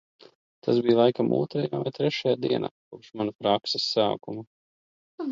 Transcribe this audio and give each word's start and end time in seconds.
Tas 0.67 0.77
bija 0.85 0.95
laikam 0.99 1.27
otrajā 1.39 1.81
vai 1.83 1.91
trešajā 1.97 2.39
dienā 2.45 2.71
kopš 2.93 3.11
mana 3.21 3.35
prakses 3.43 3.85
sākuma. 3.97 4.47